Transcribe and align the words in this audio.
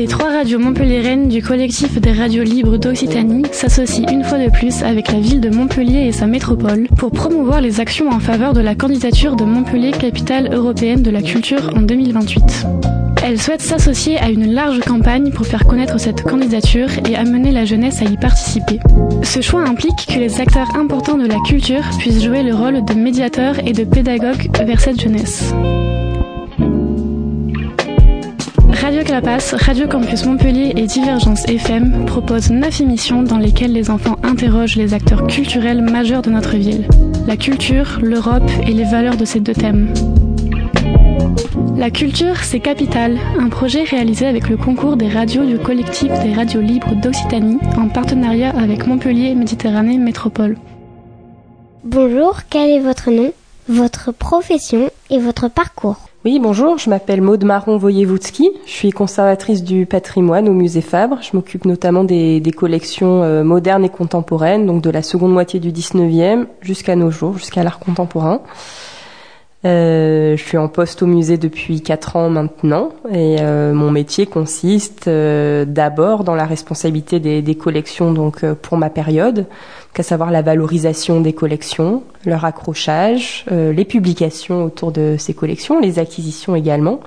Les 0.00 0.06
trois 0.06 0.30
radios 0.30 0.58
montpelliéraines 0.58 1.28
du 1.28 1.42
collectif 1.42 2.00
des 2.00 2.12
radios 2.12 2.42
libres 2.42 2.78
d'Occitanie 2.78 3.42
s'associent 3.52 4.08
une 4.10 4.24
fois 4.24 4.38
de 4.38 4.50
plus 4.50 4.82
avec 4.82 5.12
la 5.12 5.20
ville 5.20 5.40
de 5.40 5.50
Montpellier 5.50 6.06
et 6.06 6.12
sa 6.12 6.26
métropole 6.26 6.88
pour 6.96 7.10
promouvoir 7.10 7.60
les 7.60 7.80
actions 7.80 8.08
en 8.08 8.18
faveur 8.18 8.54
de 8.54 8.60
la 8.60 8.74
candidature 8.74 9.36
de 9.36 9.44
Montpellier 9.44 9.90
capitale 9.90 10.54
européenne 10.54 11.02
de 11.02 11.10
la 11.10 11.20
culture 11.20 11.70
en 11.76 11.82
2028. 11.82 12.99
Elles 13.22 13.40
souhaitent 13.40 13.60
s'associer 13.60 14.18
à 14.18 14.30
une 14.30 14.52
large 14.52 14.80
campagne 14.80 15.30
pour 15.30 15.46
faire 15.46 15.64
connaître 15.66 15.98
cette 16.00 16.22
candidature 16.22 16.88
et 17.08 17.16
amener 17.16 17.52
la 17.52 17.64
jeunesse 17.64 18.00
à 18.00 18.06
y 18.06 18.16
participer. 18.16 18.80
Ce 19.22 19.40
choix 19.40 19.62
implique 19.62 20.06
que 20.06 20.18
les 20.18 20.40
acteurs 20.40 20.74
importants 20.74 21.18
de 21.18 21.26
la 21.26 21.38
culture 21.46 21.84
puissent 21.98 22.22
jouer 22.22 22.42
le 22.42 22.54
rôle 22.54 22.84
de 22.84 22.94
médiateurs 22.94 23.56
et 23.66 23.72
de 23.72 23.84
pédagogues 23.84 24.48
vers 24.64 24.80
cette 24.80 25.00
jeunesse. 25.00 25.52
Radio 28.80 29.04
Clapas, 29.04 29.54
Radio 29.58 29.86
Campus 29.86 30.24
Montpellier 30.24 30.72
et 30.74 30.86
Divergence 30.86 31.44
FM 31.46 32.06
proposent 32.06 32.50
neuf 32.50 32.80
émissions 32.80 33.22
dans 33.22 33.36
lesquelles 33.36 33.72
les 33.72 33.90
enfants 33.90 34.16
interrogent 34.22 34.76
les 34.76 34.94
acteurs 34.94 35.26
culturels 35.26 35.82
majeurs 35.82 36.22
de 36.22 36.30
notre 36.30 36.56
ville. 36.56 36.88
La 37.26 37.36
culture, 37.36 37.98
l'Europe 38.02 38.50
et 38.66 38.72
les 38.72 38.84
valeurs 38.84 39.18
de 39.18 39.26
ces 39.26 39.40
deux 39.40 39.52
thèmes. 39.52 39.92
La 41.76 41.90
culture, 41.90 42.36
c'est 42.42 42.60
Capital, 42.60 43.18
un 43.38 43.48
projet 43.48 43.84
réalisé 43.84 44.26
avec 44.26 44.48
le 44.48 44.56
concours 44.56 44.96
des 44.96 45.08
radios 45.08 45.44
du 45.44 45.58
collectif 45.58 46.12
des 46.22 46.34
radios 46.34 46.60
libres 46.60 46.94
d'Occitanie 46.94 47.58
en 47.78 47.88
partenariat 47.88 48.50
avec 48.50 48.86
Montpellier 48.86 49.34
Méditerranée 49.34 49.98
Métropole. 49.98 50.56
Bonjour, 51.84 52.40
quel 52.50 52.70
est 52.70 52.80
votre 52.80 53.10
nom, 53.10 53.32
votre 53.68 54.12
profession 54.12 54.90
et 55.08 55.18
votre 55.18 55.48
parcours 55.48 56.10
oui, 56.26 56.38
bonjour, 56.38 56.76
je 56.76 56.90
m'appelle 56.90 57.22
Maude 57.22 57.44
Marron 57.44 57.78
Voyevoutsky, 57.78 58.50
je 58.66 58.70
suis 58.70 58.90
conservatrice 58.90 59.64
du 59.64 59.86
patrimoine 59.86 60.50
au 60.50 60.52
musée 60.52 60.82
Fabre. 60.82 61.16
Je 61.22 61.30
m'occupe 61.32 61.64
notamment 61.64 62.04
des, 62.04 62.40
des 62.40 62.50
collections 62.50 63.22
euh, 63.22 63.42
modernes 63.42 63.86
et 63.86 63.88
contemporaines, 63.88 64.66
donc 64.66 64.82
de 64.82 64.90
la 64.90 65.02
seconde 65.02 65.32
moitié 65.32 65.60
du 65.60 65.72
19e 65.72 66.44
jusqu'à 66.60 66.94
nos 66.94 67.10
jours, 67.10 67.38
jusqu'à 67.38 67.62
l'art 67.62 67.78
contemporain. 67.78 68.42
Euh, 69.66 70.38
je 70.38 70.42
suis 70.42 70.56
en 70.56 70.68
poste 70.68 71.02
au 71.02 71.06
musée 71.06 71.36
depuis 71.36 71.82
quatre 71.82 72.16
ans 72.16 72.30
maintenant 72.30 72.92
et 73.12 73.36
euh, 73.40 73.74
mon 73.74 73.90
métier 73.90 74.24
consiste 74.24 75.06
euh, 75.06 75.66
d'abord 75.66 76.24
dans 76.24 76.34
la 76.34 76.46
responsabilité 76.46 77.20
des, 77.20 77.54
collections 77.56 78.14
donc 78.14 78.42
euh, 78.42 78.54
pour 78.54 78.78
ma 78.78 78.88
période, 78.88 79.44
qu'à 79.92 80.02
savoir 80.02 80.30
la 80.30 80.40
valorisation 80.40 81.20
des 81.20 81.34
collections, 81.34 82.04
leur 82.24 82.46
accrochage, 82.46 83.44
les 83.50 83.84
publications 83.84 84.64
autour 84.64 84.92
de 84.92 85.16
ces 85.18 85.34
collections, 85.34 85.80
les 85.80 85.98
acquisitions 85.98 86.54
également. 86.54 87.00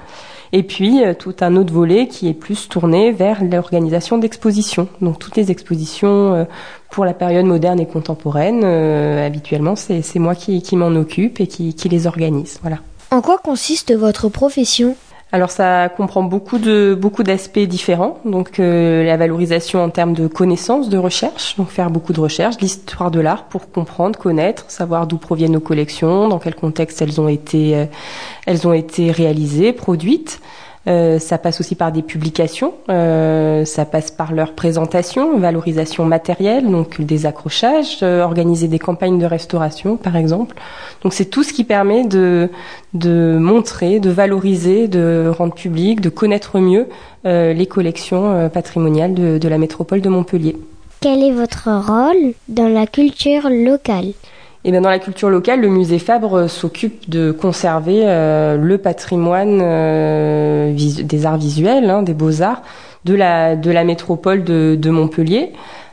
Et 0.55 0.61
puis 0.61 1.03
euh, 1.03 1.15
tout 1.15 1.35
un 1.41 1.55
autre 1.55 1.73
volet 1.73 2.07
qui 2.07 2.29
est 2.29 2.33
plus 2.35 2.69
tourné 2.69 3.11
vers 3.11 3.43
l'organisation 3.43 4.19
d'expositions. 4.19 4.87
Donc 5.01 5.17
toutes 5.17 5.35
les 5.35 5.49
expositions 5.49 6.35
euh, 6.35 6.43
pour 6.91 7.05
la 7.05 7.15
période 7.15 7.47
moderne 7.47 7.79
et 7.79 7.87
contemporaine, 7.87 8.61
euh, 8.63 9.25
habituellement 9.25 9.75
c'est 9.75 10.19
moi 10.19 10.35
qui, 10.35 10.75
m'en 10.75 10.95
occupe 10.95 11.41
et 11.41 11.47
qui, 11.47 11.73
qui 11.73 11.89
les 11.89 12.05
organise. 12.05 12.59
Voilà. 12.61 12.77
En 13.09 13.21
quoi 13.21 13.39
consiste 13.39 13.95
votre 13.95 14.29
profession? 14.29 14.95
Alors 15.33 15.49
ça 15.49 15.89
comprend 15.89 16.21
beaucoup 16.21 16.59
de 16.59 16.95
beaucoup 16.97 17.23
d'aspects 17.23 17.57
différents. 17.57 18.19
Donc 18.23 18.59
euh, 18.59 19.03
la 19.03 19.17
valorisation 19.17 19.83
en 19.83 19.89
termes 19.89 20.13
de 20.13 20.27
connaissances, 20.27 20.89
de 20.89 20.97
recherche, 20.99 21.57
donc 21.57 21.69
faire 21.69 21.89
beaucoup 21.89 22.13
de 22.13 22.19
recherches, 22.19 22.57
l'histoire 22.61 23.09
de 23.09 23.19
l'art 23.19 23.45
pour 23.45 23.71
comprendre, 23.71 24.17
connaître, 24.19 24.65
savoir 24.67 25.07
d'où 25.07 25.17
proviennent 25.17 25.53
nos 25.53 25.59
collections, 25.59 26.29
dans 26.29 26.37
quel 26.37 26.53
contexte 26.53 27.01
elles 27.01 27.19
ont 27.19 27.27
été 27.27 27.75
euh, 27.75 27.85
elles 28.45 28.67
ont 28.67 28.73
été 28.73 29.09
réalisées, 29.09 29.73
produites. 29.73 30.39
Euh, 30.85 31.17
ça 31.17 31.37
passe 31.37 31.61
aussi 31.61 31.75
par 31.75 31.93
des 31.93 32.01
publications, 32.01 32.73
euh, 32.89 33.63
ça 33.63 33.85
passe 33.85 34.11
par 34.11 34.33
leur 34.33 34.51
présentation, 34.51 35.39
valorisation 35.39 36.03
matérielle, 36.03 36.69
donc 36.69 36.99
des 36.99 37.25
accrochages, 37.25 37.99
euh, 38.03 38.21
organiser 38.21 38.67
des 38.67 38.79
campagnes 38.79 39.17
de 39.17 39.25
restauration 39.25 39.95
par 39.95 40.17
exemple. 40.17 40.57
Donc 41.01 41.13
c'est 41.13 41.25
tout 41.25 41.43
ce 41.43 41.53
qui 41.53 41.63
permet 41.63 42.03
de, 42.03 42.49
de 42.93 43.37
montrer, 43.39 44.01
de 44.01 44.09
valoriser, 44.09 44.89
de 44.89 45.31
rendre 45.37 45.53
public, 45.53 46.01
de 46.01 46.09
connaître 46.09 46.59
mieux 46.59 46.89
euh, 47.25 47.53
les 47.53 47.65
collections 47.65 48.31
euh, 48.31 48.49
patrimoniales 48.49 49.13
de, 49.13 49.37
de 49.37 49.47
la 49.47 49.57
métropole 49.57 50.01
de 50.01 50.09
Montpellier. 50.09 50.57
Quel 50.99 51.23
est 51.23 51.31
votre 51.31 51.69
rôle 51.69 52.33
dans 52.49 52.67
la 52.67 52.87
culture 52.87 53.49
locale? 53.49 54.11
Et 54.65 54.71
bien 54.71 54.81
dans 54.81 54.89
la 54.89 54.99
culture 54.99 55.29
locale, 55.29 55.59
le 55.61 55.67
musée 55.67 55.99
Fabre 55.99 56.47
s'occupe 56.49 57.09
de 57.09 57.31
conserver 57.31 58.03
euh, 58.05 58.57
le 58.57 58.77
patrimoine 58.77 59.59
euh, 59.61 60.73
des 60.73 61.25
arts 61.25 61.37
visuels, 61.37 61.89
hein, 61.89 62.01
des 62.01 62.13
beaux-arts 62.13 62.61
de 63.03 63.13
la, 63.13 63.55
de 63.55 63.71
la 63.71 63.83
métropole 63.83 64.43
de, 64.43 64.77
de 64.79 64.89
Montpellier. 64.89 65.51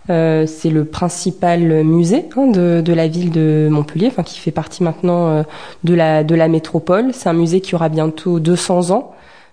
Euh, 0.09 0.47
c'est 0.47 0.71
le 0.71 0.85
principal 0.85 1.85
musée 1.85 2.27
hein, 2.37 2.47
de, 2.47 2.81
de, 2.81 2.93
la 2.93 3.07
ville 3.07 3.31
de 3.31 3.69
Montpellier, 3.71 4.09
enfin 4.09 4.23
qui 4.23 4.39
fait 4.39 4.51
partie 4.51 4.83
maintenant 4.83 5.29
euh, 5.29 5.43
de 5.85 5.95
la 5.95 6.25
de 6.25 6.35
la 6.35 6.49
métropole. 6.49 7.11
C'est 7.13 7.29
un 7.29 7.35
musée 7.35 7.61
qui 7.61 7.75
aura 7.75 7.89
bientôt 7.89 8.41
200 8.41 8.91
ans. 8.91 9.13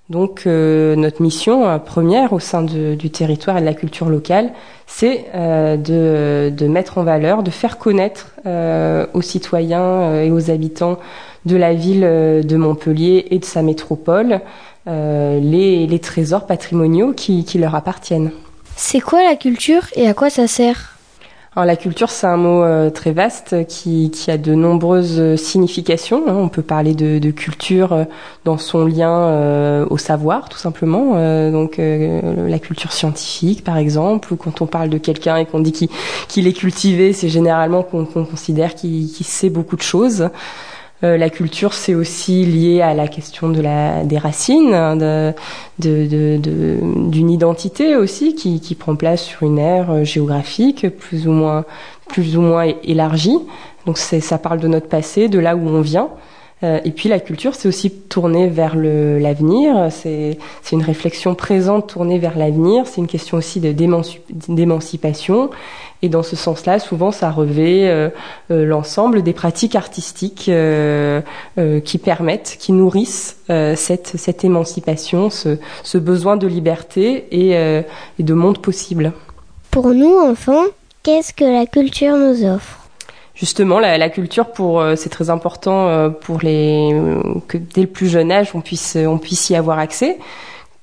Donc 0.10 0.44
euh, 0.48 0.96
notre 0.96 1.22
mission 1.22 1.68
euh, 1.68 1.80
première 1.80 2.32
au 2.32 2.40
sein 2.40 2.64
du 2.64 3.10
territoire 3.10 3.58
et 3.58 3.62
de 3.62 3.66
la 3.66 3.74
culture 3.74 4.08
locale, 4.08 4.52
c'est 4.86 5.26
euh, 5.36 5.76
de, 5.76 6.68
mettre 6.68 6.98
en 6.98 7.04
valeur, 7.04 7.44
de 7.44 7.52
faire 7.52 7.78
connaître 7.78 8.34
aux 9.14 9.22
citoyens 9.22 10.22
et 10.22 10.32
aux 10.32 10.50
habitants 10.50 10.98
de 11.46 11.58
la 11.58 11.74
ville 11.74 12.02
de 12.02 12.56
Montpellier 12.56 13.28
et 13.32 13.40
de 13.40 13.46
sa 13.46 13.62
métropole 13.62 14.40
les, 14.86 16.00
trésors 16.02 16.46
patrimoniaux 16.46 17.12
qui 17.12 17.46
leur 17.58 17.76
appartiennent. 17.76 18.32
C'est 18.78 19.02
quoi 19.02 19.24
la 19.24 19.36
culture 19.36 19.84
et 19.96 20.08
à 20.08 20.14
quoi 20.14 20.30
ça 20.30 20.48
sert? 20.48 20.97
Alors 21.58 21.66
la 21.66 21.76
culture, 21.76 22.12
c'est 22.12 22.28
un 22.28 22.38
mot 22.38 22.64
euh, 22.64 22.92
très 22.92 23.12
vaste 23.14 23.66
qui, 23.66 24.12
qui, 24.12 24.30
a 24.30 24.38
de 24.38 24.54
nombreuses 24.54 25.20
euh, 25.20 25.38
significations. 25.38 26.22
Hein. 26.28 26.36
On 26.36 26.50
peut 26.50 26.62
parler 26.62 26.94
de, 26.94 27.18
de, 27.18 27.32
culture 27.32 27.94
euh, 27.94 28.04
dans 28.46 28.60
son 28.60 28.86
lien 28.86 29.10
euh, 29.10 29.84
au 29.90 29.98
savoir, 29.98 30.50
tout 30.50 30.60
simplement. 30.60 31.14
Euh, 31.16 31.50
donc 31.50 31.78
la 31.80 32.60
culture 32.60 32.92
scientifique, 32.92 33.64
par 33.64 33.78
exemple, 33.78 34.32
ou 34.34 34.36
quand 34.36 34.62
on 34.62 34.68
parle 34.68 34.90
de 34.90 35.00
quelqu'un 35.00 35.38
et 35.38 35.48
qu'on 35.48 35.60
dit 35.60 35.72
qu'il 35.72 35.90
qu 36.30 36.48
est 36.48 36.54
cultivé, 36.54 37.12
c'est 37.12 37.30
généralement 37.30 37.82
qu'on 37.82 38.06
qu 38.06 38.24
considère 38.24 38.76
qu'il 38.76 39.12
qu 39.12 39.24
sait 39.24 39.50
beaucoup 39.50 39.78
de 39.78 39.82
choses. 39.82 40.30
Euh, 41.04 41.16
la 41.18 41.30
culture, 41.30 41.74
c'est 41.74 41.94
aussi 41.94 42.44
lié 42.44 42.82
à 42.82 42.96
la 42.96 43.08
question 43.08 43.50
de 43.50 43.62
la, 43.62 44.04
des 44.04 44.18
racines, 44.18 44.72
de, 44.72 45.34
de, 45.78 46.38
de, 46.38 46.80
d'une 47.10 47.30
identité 47.30 47.96
aussi 47.96 48.34
qui, 48.34 48.60
qui 48.60 48.74
prend 48.74 48.96
place 48.96 49.24
sur 49.24 49.44
une 49.44 49.60
ère 49.60 49.92
euh, 49.92 50.04
géographique 50.04 50.90
plus 50.90 51.28
ou 51.28 51.32
moins, 51.32 51.66
plus 52.08 52.36
ou 52.36 52.42
moins 52.42 52.74
élargie. 52.84 53.38
Donc 53.86 54.00
ça 54.00 54.38
parle 54.38 54.60
de 54.60 54.68
notre 54.68 54.88
passé, 54.88 55.30
de 55.30 55.40
là 55.40 55.56
où 55.56 55.68
on 55.68 55.82
vient. 55.82 56.10
Euh, 56.64 56.80
et 56.84 56.92
puis 56.92 57.08
la 57.08 57.20
culture, 57.20 57.54
c'est 57.54 57.68
aussi 57.68 57.92
tourner 57.92 58.48
vers 58.48 58.76
le, 58.76 59.20
l'avenir. 59.20 59.90
C'est, 59.92 60.40
c'est 60.64 60.76
une 60.76 60.82
réflexion 60.82 61.36
présente 61.36 61.88
tournée 61.88 62.18
vers 62.18 62.38
l'avenir. 62.38 62.88
C'est 62.88 63.02
une 63.02 63.08
question 63.08 63.38
aussi 63.38 63.60
de 63.60 63.72
d'émancipation. 64.50 65.52
Et 66.04 66.10
dans 66.10 66.24
ce 66.24 66.36
sens-là, 66.36 66.80
souvent, 66.80 67.12
ça 67.12 67.32
revêt 67.32 67.88
euh, 67.88 68.10
euh, 68.52 68.66
l'ensemble 68.66 69.24
des 69.24 69.34
pratiques 69.34 69.76
artistiques 69.76 70.48
euh, 70.48 71.22
qui 71.84 71.98
permettent, 71.98 72.58
qui 72.60 72.72
nourrissent 72.72 73.38
cette, 73.48 74.14
cette 74.18 74.44
émancipation, 74.44 75.30
ce, 75.30 75.58
ce, 75.84 75.98
besoin 75.98 76.38
de 76.38 76.48
liberté 76.48 77.28
et, 77.32 77.52
et 78.20 78.24
de 78.24 78.34
monde 78.34 78.62
possible. 78.62 79.14
Pour 79.72 79.88
nous, 79.90 80.18
enfants, 80.20 80.66
qu'est-ce 81.04 81.34
que 81.34 81.46
la 81.46 81.66
culture 81.66 82.16
nous 82.18 82.46
offre? 82.46 82.80
Justement 83.34 83.80
la, 83.80 83.98
la, 83.98 84.10
culture 84.10 84.52
pour 84.52 84.84
c'est 84.96 85.10
très 85.10 85.30
important 85.30 86.12
pour 86.22 86.40
les 86.42 87.00
que 87.48 87.58
dès 87.58 87.82
le 87.82 87.88
plus 87.88 88.10
jeune 88.10 88.32
âge 88.32 88.50
on 88.56 88.62
puisse 88.62 88.98
on 88.98 89.20
puisse 89.20 89.50
y 89.50 89.56
avoir 89.56 89.78
accès 89.78 90.18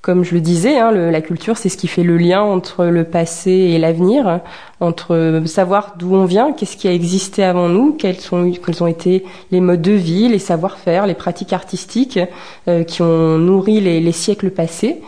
comme 0.05 0.23
je 0.23 0.35
le 0.35 0.39
disais, 0.39 0.77
hein, 0.77 0.91
la 0.91 1.19
culture, 1.19 1.57
c'est 1.57 1.67
ce 1.67 1.77
qui 1.77 1.87
fait 1.87 2.03
le 2.03 2.15
lien 2.15 2.39
entre 2.39 2.85
le 2.85 3.05
passé 3.05 3.49
et 3.49 3.79
l'avenir, 3.79 4.39
entre 4.79 5.41
savoir 5.47 5.95
d'où 5.97 6.13
on 6.13 6.25
vient, 6.25 6.53
qu'est-ce 6.53 6.77
qui 6.77 6.87
a 6.87 6.93
existé 6.93 7.43
avant 7.43 7.69
nous, 7.69 7.93
quels, 7.93 8.19
sont, 8.19 8.51
quels 8.51 8.83
ont 8.83 8.87
été 8.87 9.25
les 9.49 9.61
modes 9.61 9.81
de 9.81 9.93
vie, 9.93 10.27
les 10.27 10.37
savoir-faire, 10.37 11.07
les 11.07 11.15
pratiques 11.15 11.53
artistiques 11.53 12.19
euh, 12.67 12.83
qui 12.83 13.01
ont 13.01 13.39
nourri 13.39 13.81
les, 13.81 13.99
les, 13.99 14.11
siècles 14.11 14.51
passés. 14.51 15.01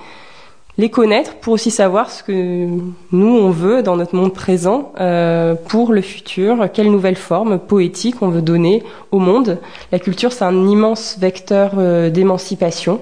Les 0.80 0.90
connaître 0.90 1.36
pour 1.36 1.54
aussi 1.54 1.70
savoir 1.70 2.10
ce 2.10 2.24
que 2.24 2.66
nous, 3.12 3.38
on 3.38 3.52
veut 3.52 3.84
dans 3.84 3.98
notre 3.98 4.16
monde 4.16 4.34
présent 4.34 4.94
euh, 5.00 5.54
pour 5.54 5.94
le 5.94 6.02
futur, 6.02 6.72
quelle 6.74 6.90
nouvelle 6.90 7.18
forme 7.18 7.60
poétique 7.60 8.24
on 8.24 8.30
veut 8.30 8.42
donner 8.42 8.82
au 9.12 9.20
monde. 9.20 9.60
La 9.92 10.00
culture, 10.00 10.32
c'est 10.32 10.46
un 10.46 10.68
immense 10.68 11.20
vecteur 11.20 11.74
euh, 11.78 12.10
d'émancipation 12.10 13.00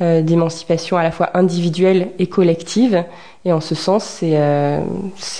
d'émancipation 0.00 0.96
à 0.98 1.02
la 1.02 1.10
fois 1.10 1.30
individuelle 1.34 2.10
et 2.18 2.26
collective. 2.26 3.04
Et 3.46 3.52
en 3.52 3.60
ce 3.60 3.76
sens, 3.76 4.04
c'est 4.04 4.32
euh, 4.34 4.80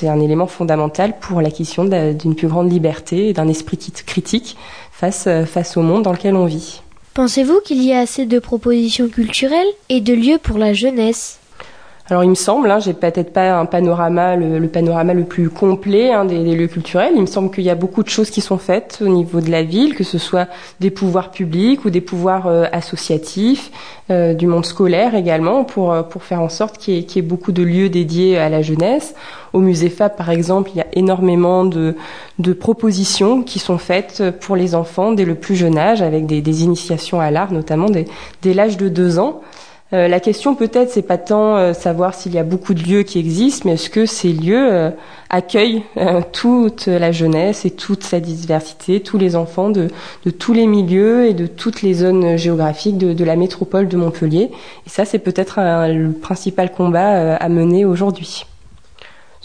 un 0.02 0.20
élément 0.20 0.46
fondamental 0.46 1.18
pour 1.18 1.40
l'acquisition 1.40 1.84
d'une 1.84 2.36
plus 2.36 2.46
grande 2.46 2.70
liberté 2.70 3.28
et 3.28 3.32
d'un 3.32 3.48
esprit 3.48 3.78
critique 4.06 4.56
face, 4.92 5.26
euh, 5.26 5.44
face 5.44 5.76
au 5.76 5.82
monde 5.82 6.04
dans 6.04 6.12
lequel 6.12 6.36
on 6.36 6.46
vit. 6.46 6.82
Pensez-vous 7.14 7.60
qu'il 7.64 7.82
y 7.82 7.92
a 7.92 7.98
assez 7.98 8.24
de 8.24 8.38
propositions 8.38 9.08
culturelles 9.08 9.66
et 9.88 10.00
de 10.00 10.14
lieux 10.14 10.38
pour 10.38 10.56
la 10.56 10.72
jeunesse? 10.72 11.40
Alors 12.08 12.22
il 12.22 12.30
me 12.30 12.36
semble, 12.36 12.70
hein, 12.70 12.78
j'ai 12.78 12.92
peut-être 12.92 13.32
pas 13.32 13.58
un 13.58 13.66
panorama, 13.66 14.36
le, 14.36 14.68
panorama 14.68 15.12
le 15.12 15.24
plus 15.24 15.50
complet 15.50 16.12
hein, 16.12 16.24
des, 16.24 16.54
lieux 16.54 16.68
culturels. 16.68 17.14
Il 17.16 17.22
me 17.22 17.26
semble 17.26 17.50
qu'il 17.50 17.64
y 17.64 17.70
a 17.70 17.74
beaucoup 17.74 18.04
de 18.04 18.08
choses 18.08 18.30
qui 18.30 18.40
sont 18.40 18.58
faites 18.58 18.98
au 19.04 19.08
niveau 19.08 19.40
de 19.40 19.50
la 19.50 19.64
ville, 19.64 19.96
que 19.96 20.04
ce 20.04 20.16
soit 20.16 20.46
des 20.78 20.90
pouvoirs 20.90 21.32
publics 21.32 21.84
ou 21.84 21.90
des 21.90 22.00
pouvoirs 22.00 22.46
euh, 22.46 22.66
associatifs, 22.70 23.72
euh, 24.10 24.34
du 24.34 24.46
monde 24.46 24.64
scolaire 24.64 25.16
également, 25.16 25.64
pour 25.64 25.92
euh, 25.92 26.04
pour 26.04 26.22
faire 26.22 26.40
en 26.40 26.48
sorte 26.48 26.78
qu'il 26.78 26.94
y, 26.94 27.18
ait 27.18 27.22
beaucoup 27.22 27.50
de 27.50 27.64
lieux 27.64 27.88
dédiés 27.88 28.38
à 28.38 28.48
la 28.50 28.62
jeunesse. 28.62 29.16
Au 29.52 29.58
musée 29.58 29.90
Fab, 29.90 30.14
par 30.14 30.30
exemple, 30.30 30.70
il 30.74 30.78
y 30.78 30.82
a 30.82 30.86
énormément 30.92 31.64
de, 31.64 31.96
de 32.38 32.52
propositions 32.52 33.42
qui 33.42 33.58
sont 33.58 33.78
faites 33.78 34.22
pour 34.40 34.54
les 34.54 34.76
enfants 34.76 35.10
dès 35.10 35.24
le 35.24 35.34
plus 35.34 35.56
jeune 35.56 35.76
âge, 35.76 36.02
avec 36.02 36.26
des, 36.26 36.40
des 36.40 36.62
initiations 36.62 37.20
à 37.20 37.32
l'art, 37.32 37.52
notamment 37.52 37.90
dès, 37.90 38.04
dès 38.42 38.54
l'âge 38.54 38.76
de 38.76 38.88
deux 38.88 39.18
ans. 39.18 39.40
Euh, 39.92 40.08
la 40.08 40.18
question 40.18 40.56
peut-être 40.56 40.90
c'est 40.90 41.02
pas 41.02 41.16
tant 41.16 41.56
euh, 41.56 41.72
savoir 41.72 42.12
s'il 42.12 42.34
y 42.34 42.38
a 42.38 42.42
beaucoup 42.42 42.74
de 42.74 42.82
lieux 42.82 43.04
qui 43.04 43.20
existent, 43.20 43.62
mais 43.66 43.74
est-ce 43.74 43.88
que 43.88 44.04
ces 44.04 44.32
lieux 44.32 44.72
euh, 44.72 44.90
accueillent 45.30 45.84
toute 46.32 46.86
la 46.86 47.12
jeunesse 47.12 47.64
et 47.64 47.70
toute 47.70 48.02
sa 48.02 48.18
diversité, 48.18 49.00
tous 49.00 49.16
les 49.16 49.36
enfants 49.36 49.70
de, 49.70 49.88
tous 50.38 50.52
les 50.52 50.66
milieux 50.66 51.26
et 51.26 51.34
de 51.34 51.46
toutes 51.46 51.82
les 51.82 51.94
zones 51.94 52.36
géographiques 52.36 52.98
de, 52.98 53.12
de 53.12 53.24
la 53.24 53.36
métropole 53.36 53.86
de 53.86 53.96
Montpellier? 53.96 54.50
Et 54.86 54.90
ça 54.90 55.04
c'est 55.04 55.20
peut-être 55.20 55.58
le 55.58 56.10
principal 56.12 56.72
combat 56.72 57.36
à 57.36 57.48
mener 57.48 57.84
aujourd'hui. 57.84 58.44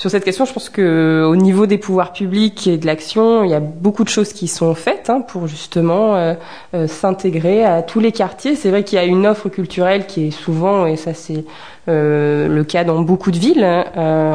Sur 0.01 0.09
cette 0.09 0.23
question, 0.23 0.45
je 0.45 0.53
pense 0.53 0.69
que 0.69 1.23
au 1.29 1.35
niveau 1.35 1.67
des 1.67 1.77
pouvoirs 1.77 2.11
publics 2.11 2.65
et 2.65 2.79
de 2.79 2.87
l'action, 2.87 3.43
il 3.43 3.51
y 3.51 3.53
a 3.53 3.59
beaucoup 3.59 4.03
de 4.03 4.09
choses 4.09 4.33
qui 4.33 4.47
sont 4.47 4.73
faites 4.73 5.11
hein, 5.11 5.21
pour 5.21 5.45
justement 5.45 6.15
euh, 6.15 6.33
euh, 6.73 6.87
s'intégrer 6.87 7.63
à 7.63 7.83
tous 7.83 7.99
les 7.99 8.11
quartiers. 8.11 8.55
C'est 8.55 8.71
vrai 8.71 8.83
qu'il 8.83 8.95
y 8.95 8.99
a 8.99 9.05
une 9.05 9.27
offre 9.27 9.47
culturelle 9.47 10.07
qui 10.07 10.29
est 10.29 10.31
souvent, 10.31 10.87
et 10.87 10.95
ça 10.95 11.13
c'est 11.13 11.45
euh, 11.87 12.47
le 12.47 12.63
cas 12.63 12.83
dans 12.83 13.01
beaucoup 13.01 13.31
de 13.31 13.39
villes, 13.39 13.63
hein, 13.63 13.85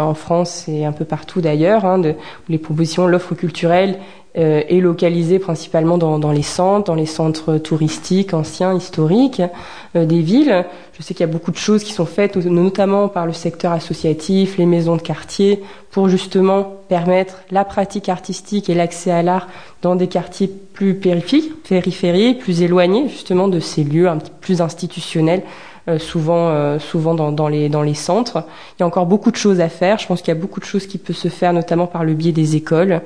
en 0.00 0.14
France 0.14 0.68
et 0.68 0.84
un 0.84 0.92
peu 0.92 1.04
partout 1.04 1.40
d'ailleurs, 1.40 1.84
hein, 1.84 1.98
de, 1.98 2.14
les 2.48 2.58
propositions, 2.58 3.06
l'offre 3.06 3.34
culturelle 3.34 3.98
euh, 4.38 4.62
est 4.68 4.80
localisée 4.80 5.38
principalement 5.38 5.96
dans, 5.96 6.18
dans, 6.18 6.30
les 6.30 6.42
centres, 6.42 6.88
dans 6.88 6.94
les 6.94 7.06
centres 7.06 7.56
touristiques 7.56 8.34
anciens, 8.34 8.74
historiques 8.74 9.40
euh, 9.94 10.04
des 10.04 10.20
villes. 10.20 10.66
Je 10.92 11.02
sais 11.02 11.14
qu'il 11.14 11.24
y 11.24 11.28
a 11.28 11.32
beaucoup 11.32 11.50
de 11.50 11.56
choses 11.56 11.82
qui 11.82 11.94
sont 11.94 12.04
faites, 12.04 12.36
notamment 12.36 13.08
par 13.08 13.24
le 13.24 13.32
secteur 13.32 13.72
associatif, 13.72 14.58
les 14.58 14.66
maisons 14.66 14.96
de 14.96 15.00
quartier, 15.00 15.62
pour 15.90 16.10
justement 16.10 16.64
permettre 16.90 17.44
la 17.50 17.64
pratique 17.64 18.10
artistique 18.10 18.68
et 18.68 18.74
l'accès 18.74 19.10
à 19.10 19.22
l'art 19.22 19.48
dans 19.80 19.96
des 19.96 20.06
quartiers 20.06 20.48
plus 20.48 20.96
périphériques, 20.96 21.62
périphériques, 21.62 22.40
plus 22.40 22.60
éloignés 22.60 23.08
justement 23.08 23.48
de 23.48 23.58
ces 23.58 23.84
lieux 23.84 24.06
un 24.06 24.18
petit 24.18 24.32
plus 24.38 24.60
institutionnels 24.60 25.44
euh, 25.44 25.75
souvent, 25.98 26.48
euh, 26.48 26.78
souvent 26.78 27.14
dans, 27.14 27.32
dans, 27.32 27.48
les, 27.48 27.68
dans 27.68 27.82
les 27.82 27.94
centres. 27.94 28.44
Il 28.76 28.80
y 28.80 28.82
a 28.82 28.86
encore 28.86 29.06
beaucoup 29.06 29.30
de 29.30 29.36
choses 29.36 29.60
à 29.60 29.68
faire. 29.68 29.98
Je 29.98 30.06
pense 30.06 30.20
qu'il 30.20 30.34
y 30.34 30.36
a 30.36 30.40
beaucoup 30.40 30.60
de 30.60 30.64
choses 30.64 30.86
qui 30.86 30.98
peuvent 30.98 31.16
se 31.16 31.28
faire, 31.28 31.52
notamment 31.52 31.86
par 31.86 32.04
le 32.04 32.14
biais 32.14 32.32
des 32.32 32.56
écoles. 32.56 33.02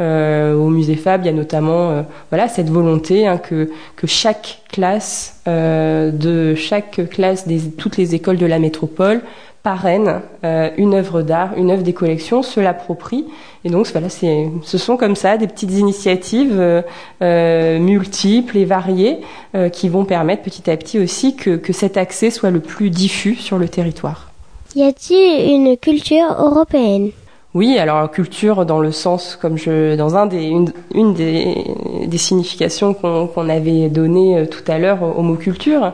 Euh, 0.00 0.54
au 0.54 0.68
musée 0.68 0.96
Fab, 0.96 1.22
il 1.22 1.26
y 1.26 1.28
a 1.28 1.32
notamment 1.32 1.90
euh, 1.90 2.02
voilà 2.30 2.48
cette 2.48 2.68
volonté 2.68 3.28
hein, 3.28 3.38
que, 3.38 3.70
que 3.94 4.08
chaque 4.08 4.62
classe 4.68 5.33
de 5.46 6.54
chaque 6.54 7.08
classe 7.10 7.46
des 7.46 7.70
toutes 7.70 7.96
les 7.96 8.14
écoles 8.14 8.38
de 8.38 8.46
la 8.46 8.58
métropole 8.58 9.20
parraine 9.64 10.20
euh, 10.44 10.70
une 10.76 10.94
œuvre 10.94 11.22
d'art, 11.22 11.54
une 11.56 11.70
œuvre 11.70 11.82
des 11.82 11.94
collections, 11.94 12.42
se 12.42 12.60
l'approprie. 12.60 13.24
Et 13.64 13.70
donc 13.70 13.88
voilà, 13.90 14.10
c'est, 14.10 14.46
ce 14.62 14.78
sont 14.78 14.96
comme 14.96 15.16
ça 15.16 15.38
des 15.38 15.48
petites 15.48 15.72
initiatives 15.72 16.60
euh, 16.60 16.82
euh 17.22 17.78
multiples 17.78 18.58
et 18.58 18.66
variées 18.66 19.20
euh, 19.54 19.70
qui 19.70 19.88
vont 19.88 20.04
permettre 20.04 20.42
petit 20.42 20.70
à 20.70 20.76
petit 20.76 20.98
aussi 20.98 21.34
que, 21.34 21.56
que 21.56 21.72
cet 21.72 21.96
accès 21.96 22.30
soit 22.30 22.50
le 22.50 22.60
plus 22.60 22.90
diffus 22.90 23.36
sur 23.36 23.58
le 23.58 23.66
territoire. 23.66 24.30
Y 24.76 24.82
a-t-il 24.82 25.50
une 25.50 25.76
culture 25.78 26.36
européenne? 26.38 27.10
Oui, 27.54 27.78
alors 27.78 28.10
culture 28.10 28.66
dans 28.66 28.80
le 28.80 28.90
sens, 28.90 29.38
comme 29.40 29.56
je, 29.56 29.94
dans 29.96 30.16
un 30.16 30.26
des, 30.26 30.52
une, 30.94 31.14
des, 31.14 31.64
des 32.06 32.18
significations 32.18 32.94
qu'on 32.94 33.48
avait 33.48 33.88
donné 33.88 34.48
tout 34.48 34.64
à 34.70 34.78
l'heure 34.78 35.16
au 35.16 35.22
mot 35.22 35.36
culture, 35.36 35.92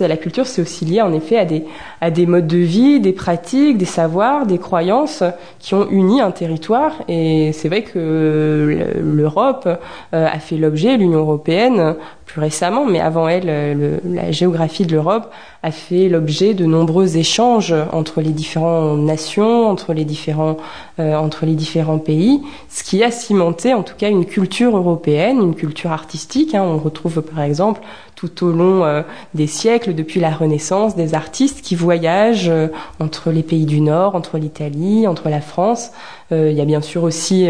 la 0.00 0.16
culture, 0.16 0.46
c'est 0.46 0.62
aussi 0.62 0.84
lié 0.84 1.02
en 1.02 1.12
effet 1.12 1.36
à 1.36 1.44
des 1.44 1.64
à 2.00 2.10
des 2.10 2.26
modes 2.26 2.46
de 2.46 2.56
vie, 2.56 3.00
des 3.00 3.12
pratiques, 3.12 3.76
des 3.76 3.84
savoirs, 3.84 4.46
des 4.46 4.58
croyances 4.58 5.22
qui 5.58 5.74
ont 5.74 5.88
uni 5.90 6.20
un 6.20 6.30
territoire. 6.30 6.92
Et 7.08 7.52
c'est 7.52 7.68
vrai 7.68 7.82
que 7.82 8.88
l'Europe 9.00 9.68
euh, 9.68 10.26
a 10.26 10.38
fait 10.38 10.56
l'objet, 10.56 10.96
l'Union 10.96 11.20
européenne 11.20 11.96
plus 12.32 12.40
récemment, 12.40 12.86
mais 12.86 13.00
avant 13.00 13.28
elle, 13.28 13.46
le, 13.78 14.00
la 14.04 14.32
géographie 14.32 14.86
de 14.86 14.92
l'Europe 14.92 15.30
a 15.62 15.70
fait 15.70 16.08
l'objet 16.08 16.54
de 16.54 16.64
nombreux 16.64 17.18
échanges 17.18 17.74
entre 17.92 18.20
les 18.20 18.30
différentes 18.30 18.98
nations, 19.00 19.68
entre 19.68 19.92
les 19.92 20.04
différents 20.04 20.56
euh, 20.98 21.98
pays, 21.98 22.40
ce 22.70 22.84
qui 22.84 23.04
a 23.04 23.10
cimenté 23.10 23.74
en 23.74 23.82
tout 23.82 23.94
cas 23.96 24.08
une 24.08 24.24
culture 24.24 24.76
européenne, 24.76 25.40
une 25.40 25.54
culture 25.54 25.92
artistique. 25.92 26.54
Hein. 26.54 26.62
On 26.62 26.78
retrouve 26.78 27.20
par 27.20 27.42
exemple 27.42 27.82
tout 28.14 28.44
au 28.46 28.52
long 28.52 28.84
euh, 28.84 29.02
des 29.34 29.46
siècles, 29.46 29.94
depuis 29.94 30.20
la 30.20 30.30
Renaissance, 30.30 30.94
des 30.96 31.14
artistes 31.14 31.60
qui 31.60 31.74
voyagent 31.74 32.48
euh, 32.48 32.68
entre 33.00 33.30
les 33.30 33.42
pays 33.42 33.66
du 33.66 33.80
Nord, 33.80 34.14
entre 34.14 34.38
l'Italie, 34.38 35.06
entre 35.06 35.28
la 35.28 35.40
France. 35.40 35.90
Euh, 36.32 36.50
il 36.50 36.56
y 36.56 36.60
a 36.60 36.64
bien 36.64 36.80
sûr 36.80 37.04
aussi 37.04 37.48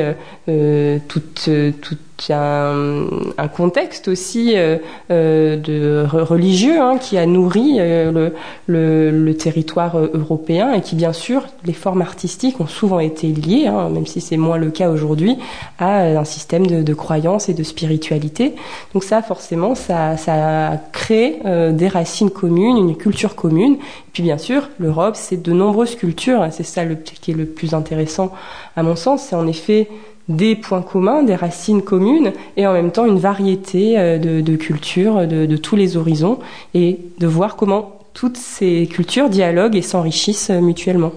toute, 1.08 1.48
toute 1.80 1.98
un, 2.30 3.06
un, 3.38 3.48
contexte 3.48 4.08
aussi 4.08 4.52
euh, 4.54 4.78
euh 5.10 5.56
de 5.56 6.06
religieux 6.08 6.80
hein, 6.80 6.98
qui 6.98 7.18
a 7.18 7.26
nourri 7.26 7.76
euh, 7.78 8.30
le, 8.66 9.10
le, 9.10 9.34
territoire 9.34 9.96
euh, 9.96 10.10
européen 10.14 10.72
et 10.72 10.82
qui 10.82 10.94
bien 10.94 11.12
sûr 11.12 11.46
les 11.64 11.72
formes 11.72 12.02
artistiques 12.02 12.60
ont 12.60 12.66
souvent 12.66 13.00
été 13.00 13.28
liées, 13.28 13.66
hein, 13.66 13.88
même 13.88 14.06
si 14.06 14.20
c'est 14.20 14.36
moins 14.36 14.58
le 14.58 14.70
cas 14.70 14.90
aujourd'hui, 14.90 15.36
à 15.78 16.02
un 16.02 16.24
système 16.24 16.66
de, 16.66 16.82
de 16.82 16.94
croyance 16.94 17.48
et 17.48 17.54
de 17.54 17.62
spiritualité. 17.62 18.54
Donc 18.94 19.04
ça 19.04 19.22
forcément 19.22 19.74
ça, 19.74 20.16
ça 20.16 20.72
a 20.72 20.76
créé 20.92 21.40
des 21.72 21.88
racines 21.88 22.30
communes, 22.30 22.76
une 22.76 22.96
culture 22.96 23.34
commune. 23.34 23.74
Et 23.74 24.10
puis 24.12 24.22
bien 24.22 24.38
sûr 24.38 24.68
l'Europe 24.78 25.16
c'est 25.16 25.42
de 25.42 25.52
nombreuses 25.52 25.96
cultures, 25.96 26.46
c'est 26.50 26.62
ça 26.62 26.84
le, 26.84 26.94
qui 26.94 27.30
est 27.30 27.34
le 27.34 27.46
plus 27.46 27.74
intéressant 27.74 28.32
à 28.76 28.82
mon 28.82 28.96
sens, 28.96 29.22
c'est 29.22 29.36
en 29.36 29.46
effet 29.46 29.88
des 30.28 30.54
points 30.54 30.82
communs, 30.82 31.22
des 31.22 31.34
racines 31.34 31.82
communes, 31.82 32.32
et 32.56 32.66
en 32.66 32.72
même 32.72 32.92
temps 32.92 33.06
une 33.06 33.18
variété 33.18 33.98
euh, 33.98 34.18
de, 34.18 34.56
cultures 34.56 35.26
de, 35.26 35.56
tous 35.56 35.76
les 35.76 35.96
horizons, 35.96 36.38
et 36.74 37.00
de 37.18 37.26
voir 37.26 37.56
comment 37.56 37.98
toutes 38.14 38.36
ces 38.36 38.86
cultures 38.86 39.28
dialoguent 39.28 39.76
et 39.76 39.82
s'enrichissent 39.82 40.50
euh, 40.50 40.60
mutuellement. 40.60 41.12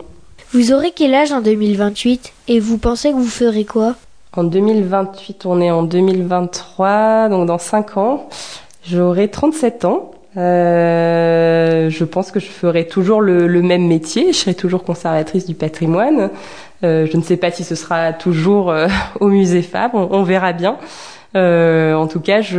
Vous 0.51 0.71
aurez 0.71 0.91
quel 0.95 1.13
âge 1.13 1.31
en 1.31 1.41
2028 1.41 2.33
et 2.47 2.59
vous 2.59 2.77
pensez 2.77 3.11
que 3.11 3.15
vous 3.15 3.25
ferez 3.25 3.65
quoi? 3.65 3.95
En 4.33 4.43
2028, 4.43 5.45
on 5.45 5.61
est 5.61 5.71
en 5.71 5.83
2023, 5.83 7.29
donc 7.29 7.47
dans 7.47 7.57
5 7.57 7.97
ans, 7.97 8.29
j'aurai 8.85 9.29
37 9.29 9.85
ans. 9.85 10.11
Euh, 10.37 11.89
je 11.89 12.03
pense 12.03 12.31
que 12.31 12.39
je 12.39 12.47
ferai 12.47 12.87
toujours 12.87 13.21
le, 13.21 13.47
le, 13.47 13.61
même 13.61 13.87
métier, 13.87 14.33
je 14.33 14.37
serai 14.37 14.53
toujours 14.53 14.83
conservatrice 14.83 15.45
du 15.45 15.55
patrimoine. 15.55 16.29
Euh, 16.83 17.07
je 17.09 17.17
ne 17.17 17.21
sais 17.21 17.37
pas 17.37 17.51
si 17.51 17.63
ce 17.63 17.75
sera 17.75 18.13
toujours 18.13 18.69
euh, 18.69 18.87
au 19.19 19.27
musée 19.27 19.61
Fab, 19.61 19.91
on, 19.93 20.23
verra 20.23 20.53
bien. 20.53 20.77
Euh, 21.35 21.93
en 21.95 22.07
tout 22.07 22.21
cas, 22.21 22.39
j'ai 22.41 22.57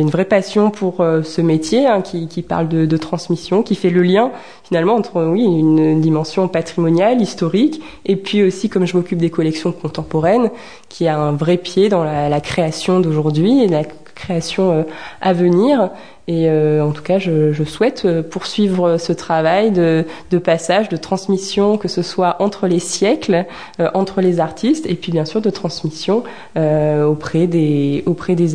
une 0.00 0.10
vraie 0.10 0.24
passion 0.24 0.70
pour 0.70 0.96
ce 1.22 1.40
métier 1.40 1.86
hein, 1.86 2.00
qui, 2.00 2.26
qui, 2.26 2.42
parle 2.42 2.68
de, 2.68 2.86
de, 2.86 2.96
transmission, 2.96 3.62
qui 3.62 3.76
fait 3.76 3.90
le 3.90 4.02
lien 4.02 4.32
finalement 4.64 4.94
entre 4.94 5.22
oui 5.24 5.44
une 5.44 6.00
dimension 6.00 6.48
patrimoniale, 6.48 7.20
historique, 7.20 7.80
et 8.04 8.16
puis 8.16 8.42
aussi 8.42 8.68
comme 8.68 8.84
je 8.84 8.96
m'occupe 8.96 9.18
des 9.18 9.30
collections 9.30 9.70
contemporaines, 9.70 10.50
qui 10.88 11.06
a 11.06 11.16
un 11.16 11.32
vrai 11.32 11.56
pied 11.56 11.88
dans 11.88 12.02
la, 12.02 12.28
la 12.28 12.40
création 12.40 12.98
d'aujourd'hui 12.98 13.62
et 13.62 13.68
la 13.68 13.84
création 14.18 14.84
à 15.20 15.32
venir. 15.32 15.90
Et 16.28 16.50
euh, 16.50 16.84
en 16.84 16.92
tout 16.92 17.02
cas, 17.02 17.18
je, 17.18 17.64
souhaite 17.64 18.04
euh, 18.04 18.22
poursuivre 18.22 18.98
ce 18.98 19.14
travail 19.14 19.70
de, 19.70 20.04
passage, 20.44 20.90
de 20.90 20.98
transmission, 20.98 21.78
que 21.78 21.88
ce 21.88 22.02
soit 22.02 22.36
entre 22.40 22.66
les 22.66 22.80
siècles, 22.80 23.46
euh, 23.80 23.88
entre 23.94 24.20
les 24.20 24.38
artistes, 24.38 24.84
et 24.86 24.94
puis 24.94 25.10
bien 25.10 25.24
sûr 25.24 25.40
de 25.40 25.48
transmission 25.48 26.24
euh, 26.58 27.06
auprès, 27.06 27.46
des, 27.46 28.04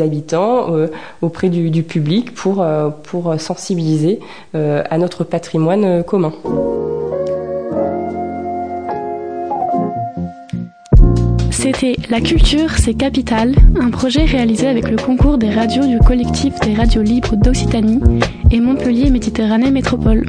habitants, 0.02 0.68
auprès 1.24 1.50
du, 1.50 1.84
public, 1.84 2.34
pour 2.36 2.64
sensibiliser 3.40 4.20
à 4.54 4.98
notre 5.00 5.24
patrimoine 5.24 6.04
commun. 6.04 6.34
C'était 11.64 11.96
La 12.10 12.20
culture, 12.20 12.72
c'est 12.78 12.94
capital, 12.94 13.56
un 13.80 13.90
projet 13.90 14.26
réalisé 14.26 14.68
avec 14.68 14.90
le 14.90 14.98
concours 14.98 15.38
des 15.38 15.50
radios 15.50 15.88
du 15.88 15.98
collectif 15.98 16.60
des 16.60 16.74
radios 16.74 17.02
libres 17.02 17.38
d'Occitanie 17.38 18.02
et 18.52 18.60
Montpellier 18.60 19.10
Méditerranée 19.10 19.72
Métropole. 19.72 20.26